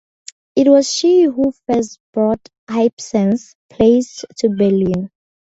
It 0.55 0.67
was 0.67 0.91
she 0.91 1.25
who 1.25 1.53
first 1.67 1.99
brought 2.11 2.49
Ibsen's 2.71 3.53
plays 3.69 4.25
to 4.37 4.49
Berlin. 4.49 5.11